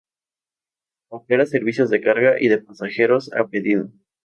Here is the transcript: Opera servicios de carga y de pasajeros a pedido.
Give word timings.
Opera 1.11 1.45
servicios 1.45 1.91
de 1.91 2.01
carga 2.01 2.37
y 2.41 2.47
de 2.47 2.57
pasajeros 2.57 3.31
a 3.33 3.45
pedido. 3.49 3.91